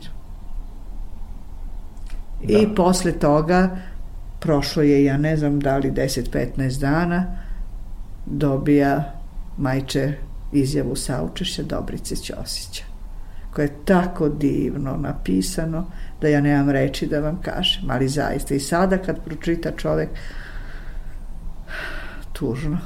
[2.43, 2.59] Da.
[2.59, 3.69] I posle toga
[4.43, 7.25] prošlo je, ja ne znam da li 10-15 dana,
[8.25, 9.13] dobija
[9.57, 10.13] majče
[10.51, 12.83] izjavu saučešća Dobrice Ćosića
[13.53, 15.85] koje je tako divno napisano
[16.21, 20.09] da ja nemam reči da vam kažem, ali zaista i sada kad pročita čovek
[22.33, 22.77] tužno.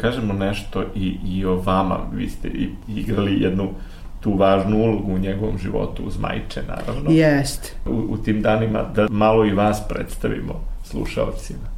[0.00, 1.98] Kažemo nešto i, i o vama.
[2.12, 2.50] Vi ste
[2.88, 3.68] igrali jednu
[4.20, 7.10] tu važnu ulogu u njegovom životu uz Majče, naravno.
[7.10, 7.76] Jest.
[7.86, 11.70] U, u tim danima da malo i vas predstavimo slušalcima.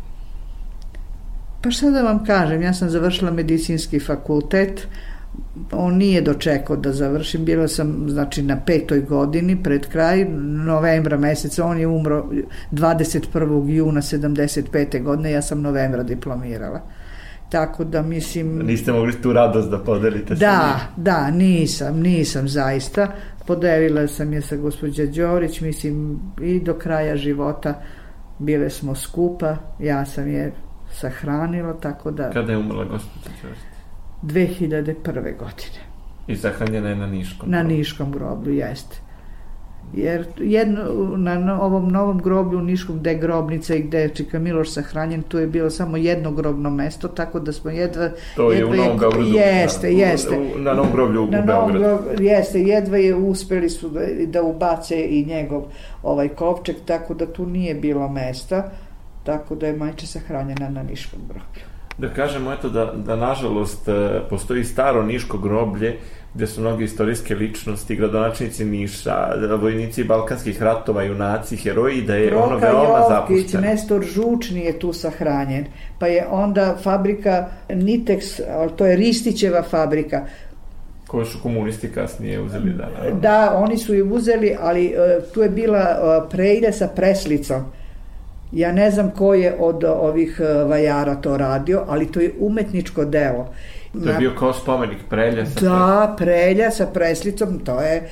[1.62, 4.86] Pa šta da vam kažem, ja sam završila medicinski fakultet,
[5.72, 10.24] on nije dočekao da završim, bila sam znači na petoj godini pred kraj
[10.64, 12.24] novembra meseca, on je umro
[12.72, 13.68] 21.
[13.68, 15.02] juna 75.
[15.02, 16.80] godine, ja sam novembra diplomirala.
[17.52, 18.58] Tako da mislim...
[18.58, 21.04] Niste mogli tu radost da podelite da, sa njim?
[21.04, 23.08] Da, nisam, nisam zaista.
[23.46, 27.82] Podelila sam je sa gospođa Đorić, mislim i do kraja života
[28.38, 30.52] bile smo skupa, ja sam je
[30.90, 32.30] sahranila, tako da...
[32.30, 33.58] Kada je umrla gospođa Đorić?
[34.22, 35.14] 2001.
[35.14, 35.82] godine.
[36.26, 38.96] I sahranjena je na Niškom Na Niškom groblju, jeste.
[39.92, 40.82] Jer jedno,
[41.16, 45.22] na ovom novom groblju u Niškom gde je grobnica i gde je Čika Miloš sahranjen,
[45.22, 48.10] tu je bilo samo jedno grobno mesto, tako da smo jedva...
[48.36, 49.36] To jedva je u Novom Beogradu.
[49.36, 50.38] Jeste, na, jeste.
[50.38, 51.78] U, na Novom groblju u na Beogradu.
[51.78, 55.62] Groblju, jeste, jedva je uspeli su da, da ubace i njegov
[56.02, 58.70] ovaj kovčeg, tako da tu nije bilo mesta,
[59.24, 64.20] tako da je majče sahranjena na Niškom groblju da kažemo eto da, da nažalost e,
[64.30, 65.98] postoji staro niško groblje
[66.34, 69.28] gde su mnoge istorijske ličnosti, gradonačnici Niša,
[69.60, 73.62] vojnici balkanskih ratova, junaci, heroji, da je Proka ono veoma Jovkić, zapušteno.
[73.62, 75.64] Nestor Žučni je tu sahranjen,
[75.98, 78.40] pa je onda fabrika Nitex,
[78.76, 80.26] to je Ristićeva fabrika,
[81.06, 82.88] koje su komunisti kasnije uzeli da...
[82.88, 83.20] Naravno.
[83.20, 87.64] Da, oni su je uzeli, ali uh, tu je bila uh, preide sa preslicom
[88.52, 93.04] Ja ne znam ko je od ovih e, vajara to radio, ali to je umetničko
[93.04, 93.48] delo.
[93.92, 98.10] To je bio kao spomenik prelja sa Da, prelja sa preslicom, to je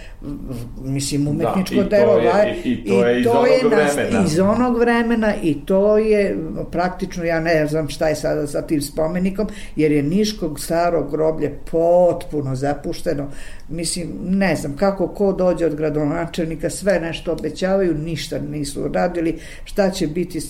[0.83, 2.19] mislim umetničko da, delo.
[2.19, 4.25] Je, i, i to je iz onog je vremena.
[4.27, 6.39] Iz onog vremena i to je
[6.71, 11.59] praktično, ja ne znam šta je sada sa tim spomenikom, jer je Niškog starog groblje
[11.71, 13.29] potpuno zapušteno.
[13.71, 19.91] Mislim, ne znam kako ko dođe od gradonačelnika, sve nešto obećavaju, ništa nisu radili, šta
[19.91, 20.41] će biti,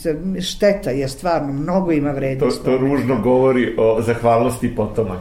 [0.41, 2.65] šteta je stvarno, mnogo ima vrednosti.
[2.65, 5.21] To, to ružno govori o zahvalnosti potoma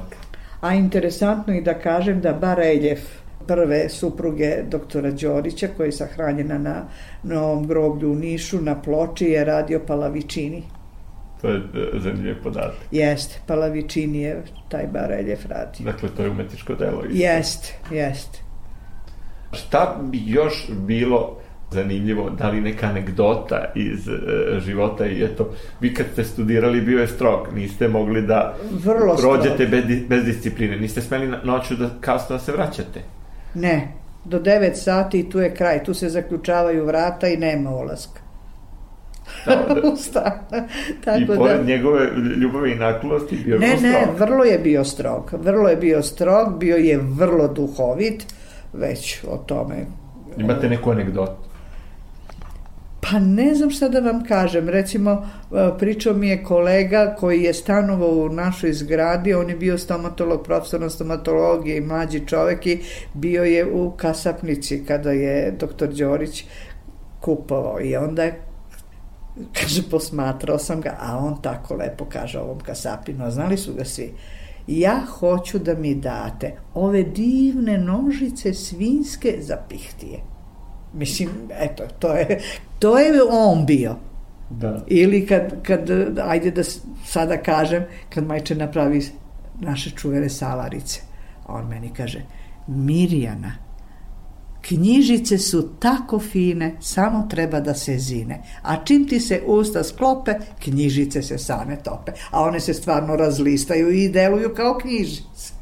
[0.62, 3.00] A interesantno i da kažem da Bareljef,
[3.48, 6.86] prve supruge doktora Đorića, koja je sahranjena na
[7.24, 10.64] Novom groblju u Nišu, na ploči je radio Palavičini.
[11.42, 12.78] To je e, zanimljiv podatak.
[12.92, 15.86] Jeste, Palavičini je taj Bareljef radio.
[15.92, 17.04] Dakle, to je umetničko delo.
[17.10, 18.40] Jeste, jeste.
[19.52, 21.40] Šta bi još bilo
[21.72, 27.00] zanimljivo, da li neka anegdota iz e, života i eto, vi kad ste studirali bio
[27.00, 31.90] je strog, niste mogli da Vrlo prođete bez, bez discipline, niste smeli na, noću da
[32.02, 33.02] kasno da se vraćate.
[33.54, 33.94] Ne,
[34.26, 38.22] do 9 sati tu je kraj, tu se zaključavaju vrata i nema ulaska.
[39.46, 39.56] Da,
[40.14, 40.38] da.
[41.06, 41.64] Tako I pored da...
[41.64, 42.10] njegove
[42.42, 43.92] ljubave i naklosti bio ne, vrlo strog.
[43.92, 45.34] Ne, ne, vrlo je bio strog.
[45.44, 48.26] Vrlo je bio strog, bio je vrlo duhovit,
[48.74, 49.76] već o tome.
[50.38, 51.50] Imate neku anegdotu?
[53.02, 54.70] Pa ne znam šta da vam kažem.
[54.70, 59.78] Recimo, e, pričao mi je kolega koji je stanovao u našoj zgradi, on je bio
[59.78, 62.80] stomatolog, profesor na stomatologiji i mlađi čovek i
[63.14, 66.44] bio je u kasapnici kada je doktor Đorić
[67.20, 68.49] kupovao i onda je
[69.54, 73.86] kaže, posmatrao sam ga, a on tako lepo kaže ovom kasapinu, a znali su ga
[73.86, 74.14] svi,
[74.68, 80.20] ja hoću da mi date ove divne nožice svinske za pihtije.
[80.94, 81.30] Mislim,
[81.60, 82.40] eto, to je,
[82.80, 83.96] to je on bio.
[84.50, 84.84] Da.
[84.88, 85.90] Ili kad, kad,
[86.24, 86.64] ajde da
[87.06, 89.02] sada kažem, kad majče napravi
[89.60, 91.02] naše čuvene salarice,
[91.46, 92.22] a on meni kaže,
[92.68, 93.69] Mirjana,
[94.62, 98.42] knjižice su tako fine, samo treba da se zine.
[98.62, 102.12] A čim ti se usta sklope, knjižice se same tope.
[102.32, 105.60] A one se stvarno razlistaju i deluju kao knjižice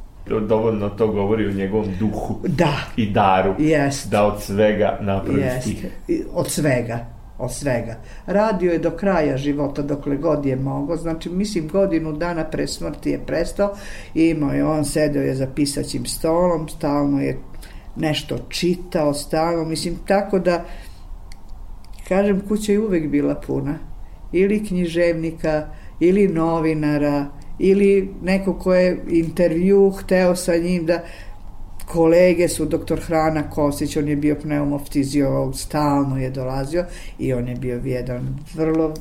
[0.47, 2.73] dovoljno to govori o njegovom duhu da.
[2.95, 3.55] i daru.
[3.59, 4.09] Jest.
[4.09, 5.61] Da od svega napravi Jest.
[5.61, 5.85] stih.
[6.33, 7.95] Od svega od svega.
[8.25, 13.09] Radio je do kraja života dokle god je mogo, znači mislim godinu dana pre smrti
[13.09, 13.73] je prestao
[14.13, 17.37] i imao je, on sedeo je za pisaćim stolom, stalno je
[17.99, 20.65] nešto čitao, stalno, mislim tako da
[22.07, 23.77] kažem kuća je uvek bila puna
[24.31, 25.67] ili književnika
[25.99, 27.25] ili novinara
[27.59, 30.99] ili neko ko je intervju hteo sa njim da
[31.85, 36.85] kolege su doktor Hrana Kosić, on je bio pneumoftiziolog, stalno je dolazio
[37.19, 38.93] i on je bio jedan vrlo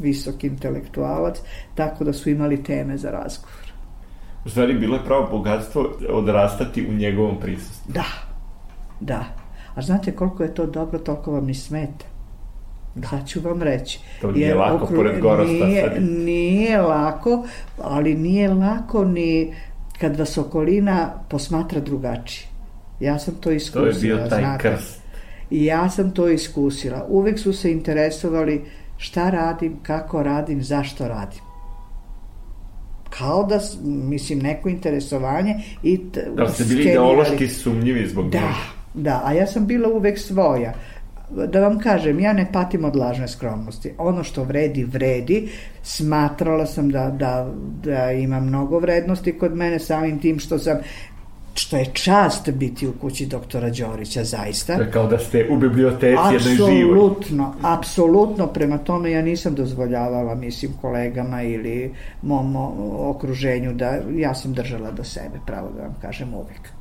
[0.00, 1.36] visok intelektualac,
[1.74, 3.72] tako da su imali teme za razgovor.
[4.44, 7.92] U stvari, bilo je pravo bogatstvo odrastati u njegovom prisustvu.
[7.92, 8.27] Da,
[9.00, 9.24] da.
[9.74, 12.04] A znate koliko je to dobro, toliko vam ni smeta.
[13.10, 14.00] Sad ću vam reći.
[14.20, 14.96] To nije Jer lako, okru...
[14.96, 15.66] pored Gorosta.
[15.66, 16.02] Nije, sad.
[16.02, 17.46] nije lako,
[17.78, 19.54] ali nije lako ni
[20.00, 22.48] kad vas okolina posmatra drugačije.
[23.00, 23.84] Ja sam to iskusila.
[23.84, 24.68] To je bio taj znate.
[24.68, 25.00] krst.
[25.50, 27.06] I ja sam to iskusila.
[27.08, 28.64] Uvek su se interesovali
[28.96, 31.48] šta radim, kako radim, zašto radim
[33.10, 36.00] kao da, mislim, neko interesovanje i...
[36.36, 38.54] Da ste bili ideološki sumnjivi zbog Da,
[39.02, 40.72] da, a ja sam bila uvek svoja.
[41.30, 43.92] Da vam kažem, ja ne patim od lažne skromnosti.
[43.98, 45.48] Ono što vredi, vredi.
[45.82, 47.50] Smatrala sam da, da,
[47.84, 50.78] da ima mnogo vrednosti kod mene samim tim što sam
[51.58, 54.76] što je čast biti u kući doktora Đorića, zaista.
[54.76, 56.82] To je kao da ste u biblioteci jednoj živoj.
[56.82, 62.56] Apsolutno, apsolutno, prema tome ja nisam dozvoljavala, mislim, kolegama ili mom
[63.10, 66.77] okruženju da ja sam držala do sebe, pravo da vam kažem uvek.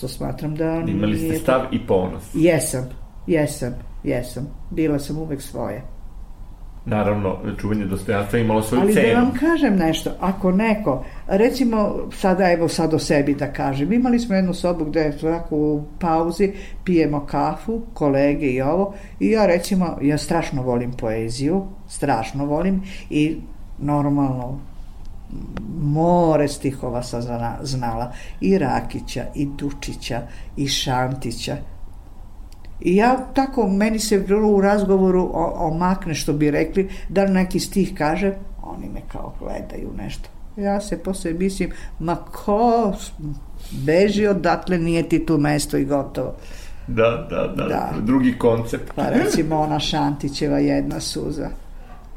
[0.00, 0.84] Što smatram da...
[0.86, 2.22] Imali ste stav i ponos.
[2.34, 2.88] Jesam,
[3.26, 3.74] jesam,
[4.04, 4.46] jesam.
[4.70, 5.82] Bila sam uvek svoje
[6.84, 9.06] naravno, čuvanje dostojanstva imalo svoju Ali cenu.
[9.06, 13.92] Ali da vam kažem nešto, ako neko, recimo, sada evo sad o sebi da kažem,
[13.92, 16.52] imali smo jednu sobu gde je svako u pauzi
[16.84, 23.36] pijemo kafu, kolege i ovo, i ja recimo, ja strašno volim poeziju, strašno volim i
[23.78, 24.69] normalno
[25.82, 27.22] more stihova sam
[27.62, 30.22] znala i Rakića i Dučića
[30.56, 31.56] i Šantića
[32.80, 34.24] I ja tako, meni se
[34.54, 40.28] u razgovoru omakne što bi rekli, da neki stih kaže, oni me kao gledaju nešto.
[40.56, 42.92] Ja se posle mislim, ma ko
[43.70, 46.34] beži odatle, nije ti tu mesto i gotovo.
[46.86, 47.92] Da, da, da, da.
[48.00, 48.92] drugi koncept.
[48.96, 51.48] Pa recimo ona Šantićeva jedna suza.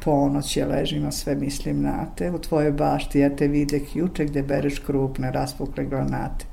[0.04, 4.44] Ponoć je ležima, sve mislim na te, u tvojoj bašti ja te videh juče gde
[4.44, 6.46] bereš krupne, raspukle granate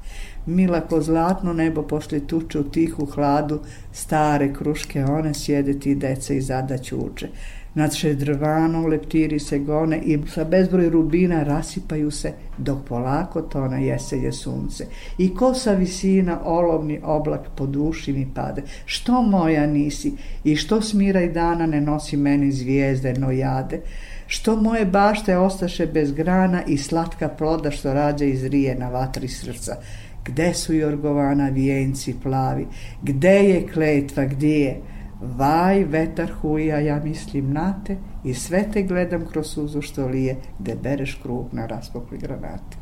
[0.46, 3.60] mila ko zlatno nebo pošli tuče u tihu hladu,
[3.92, 7.28] stare kruške one sjede ti deca i zada ćuče.
[7.74, 14.32] Nad šedrvanom leptiri se gone i sa bezbroj rubina rasipaju se dok polako tone jesenje
[14.32, 14.86] sunce.
[15.18, 18.62] I ko sa visina olovni oblak po duši mi pade.
[18.84, 20.12] Što moja nisi
[20.44, 23.80] i što smira i dana ne nosi meni zvijezde no jade.
[24.26, 29.28] Što moje bašte ostaše bez grana i slatka ploda što rađa iz rije na vatri
[29.28, 29.76] srca.
[30.24, 32.66] Gde su Jorgovana vijenci plavi?
[33.02, 34.80] Gde je kletva, gdje je?
[35.20, 40.36] Vaj, vetar huja, ja mislim na te i sve te gledam kroz suzu što lije,
[40.58, 42.76] gde bereš krug na raspokli granate.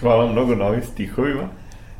[0.00, 1.48] Hvala mnogo na ovim stihovima.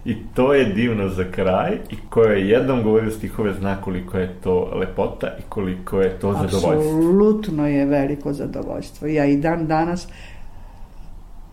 [0.05, 4.35] I to je divno za kraj i ko je jednom govorio stihove zna koliko je
[4.43, 6.71] to lepota i koliko je to zadovoljstvo.
[6.71, 9.09] Apsolutno je veliko zadovoljstvo.
[9.09, 10.09] Ja i dan danas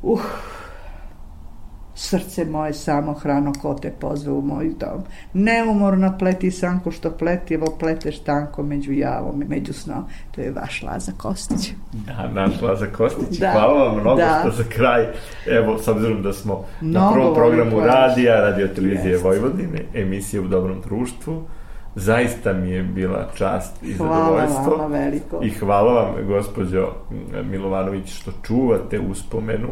[0.01, 0.21] uh,
[1.95, 5.01] Srce moje samo hrano ko te pozve u moj dom.
[5.33, 10.05] Neumorno pleti sanko što pleti, evo pleteš tanko među javom i među snom.
[10.31, 11.73] To je vaš Laza Kostić.
[11.91, 13.39] Da, naš Laza Kostić.
[13.39, 14.39] Da, Hvala vam mnogo da.
[14.39, 15.07] što za kraj,
[15.47, 19.23] evo, s obzirom da smo mnogo na prvom programu radija, radio televizije Jest.
[19.23, 21.43] Vojvodine, emisije u dobrom društvu,
[21.95, 24.77] zaista mi je bila čast i hvala zadovoljstvo.
[24.77, 25.39] Vama veliko.
[25.43, 26.93] I hvala vam, gospođo
[27.43, 29.69] Milovanović, što čuvate uspomenu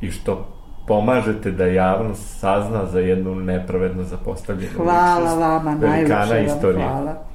[0.00, 0.55] i što
[0.86, 5.40] pomažete da javnost sazna za jednu nepravedno zapostavljenu hvala ličnost.
[5.40, 6.88] Vama, velikana istorije.
[6.88, 7.26] Hvala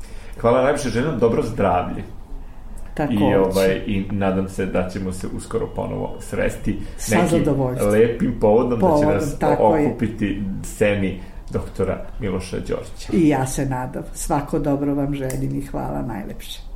[0.41, 2.03] Hvala najviše ženom, dobro zdravlje.
[2.93, 7.53] Tako I, ovaj, I nadam se da ćemo se uskoro ponovo sresti Sa nekim
[7.91, 10.43] lepim povodom, povodom da će nas okupiti je.
[10.63, 13.07] seni doktora Miloša Đorđa.
[13.13, 14.03] I ja se nadam.
[14.13, 16.70] Svako dobro vam želim i hvala najlepše.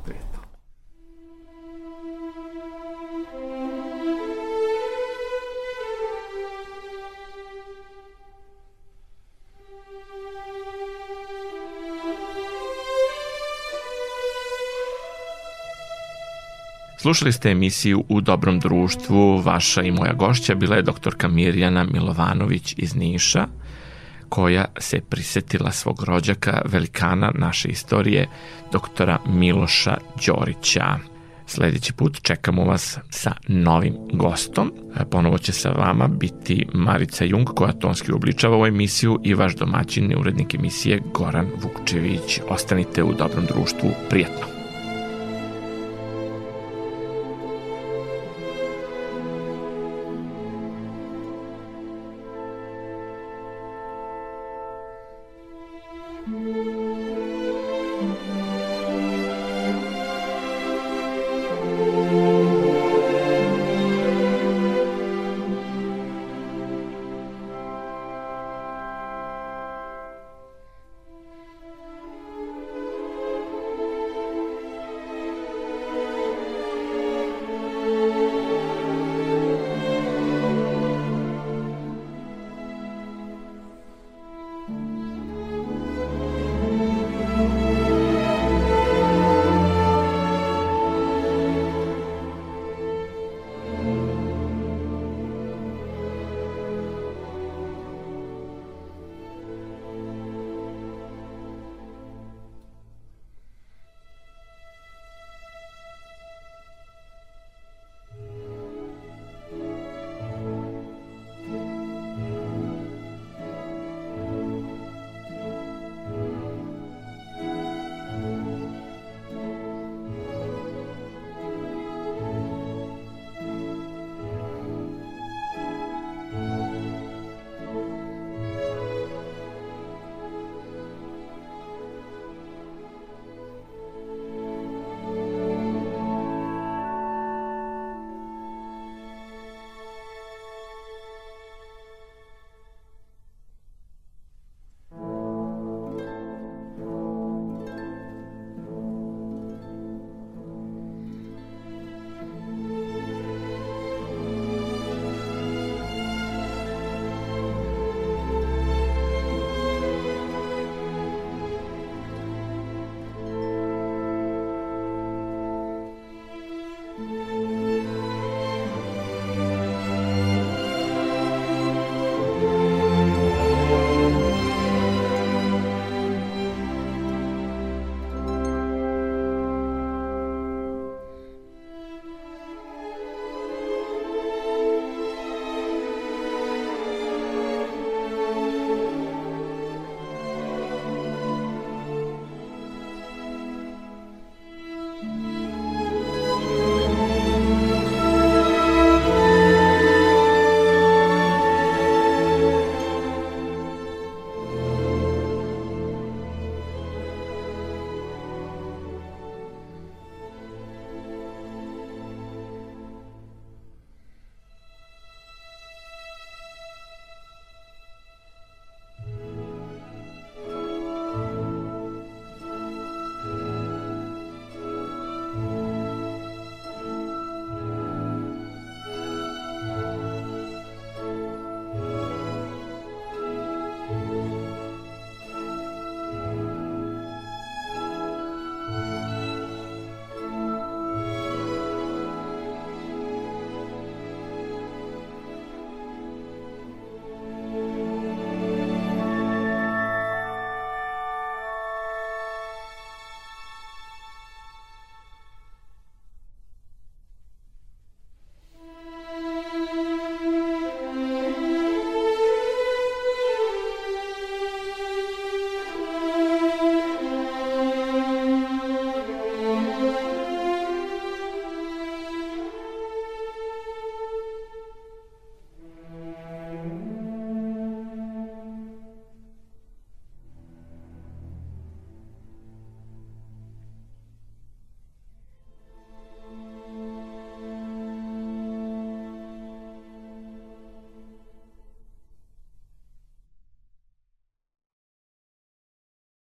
[16.98, 19.40] Slušali ste emisiju U dobrom društvu.
[19.40, 23.46] Vaša i moja gošća bila je doktorka Mirjana Milovanović iz Niša,
[24.28, 28.28] koja se prisetila svog rođaka, velikana naše istorije,
[28.72, 30.98] doktora Miloša Đorića.
[31.46, 34.72] Sledeći put čekamo vas sa novim gostom.
[35.10, 40.12] Ponovo će sa vama biti Marica Jung koja tonski obličava ovu emisiju i vaš domaćin
[40.12, 42.40] i urednik emisije Goran Vukčević.
[42.48, 43.90] Ostanite u dobrom društvu.
[44.10, 44.55] Prijetno!